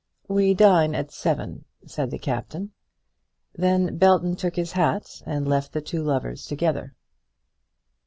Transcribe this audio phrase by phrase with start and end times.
[0.27, 2.71] "We dine at seven," said the Captain.
[3.53, 6.95] Then Belton took his hat and left the two lovers together.